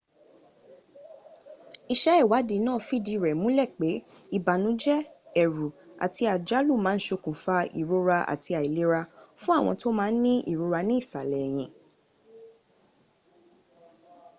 [1.93, 3.89] iṣẹ́ ìwádìí náà fìdí rẹ̀ múlẹ̀ pé
[4.37, 4.99] ìbànújẹ́
[5.43, 5.67] ẹ̀rù
[6.05, 9.01] àti àjálù má a ń ṣokùnfà ìrora àti àìlera
[9.41, 11.71] fún àwọn tó má a ń ní ìrora ní ìsàlẹ̀ ẹ̀hìn